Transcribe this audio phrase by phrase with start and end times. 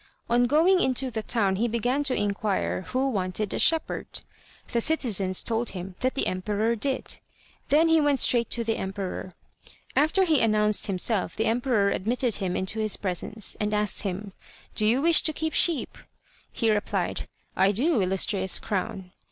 [0.31, 4.07] On going into the town he began to inquire who wanted a shepherd.
[4.71, 7.19] The citizens told him that the emperor did.
[7.69, 9.35] Then he went straight to the emperor.
[9.95, 14.33] After he announced himself, the emperor admitted him into his presence, and asked him:
[14.73, 15.95] "Do you wish to keep sheep?"
[16.51, 19.11] He replied: "I do, illustrious crown!"